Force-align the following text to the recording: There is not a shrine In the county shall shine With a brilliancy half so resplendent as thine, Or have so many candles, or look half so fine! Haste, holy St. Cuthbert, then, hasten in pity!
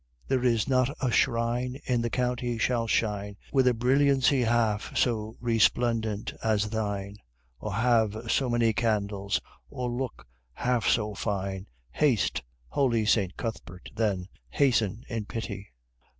There 0.27 0.43
is 0.43 0.67
not 0.67 0.89
a 0.99 1.11
shrine 1.11 1.77
In 1.85 2.01
the 2.01 2.09
county 2.09 2.57
shall 2.57 2.87
shine 2.87 3.37
With 3.53 3.67
a 3.67 3.73
brilliancy 3.75 4.41
half 4.45 4.97
so 4.97 5.37
resplendent 5.39 6.33
as 6.43 6.71
thine, 6.71 7.17
Or 7.59 7.71
have 7.75 8.17
so 8.31 8.49
many 8.49 8.73
candles, 8.73 9.39
or 9.69 9.91
look 9.91 10.25
half 10.53 10.87
so 10.87 11.13
fine! 11.13 11.67
Haste, 11.91 12.41
holy 12.69 13.05
St. 13.05 13.37
Cuthbert, 13.37 13.91
then, 13.95 14.25
hasten 14.49 15.03
in 15.07 15.25
pity! 15.25 15.67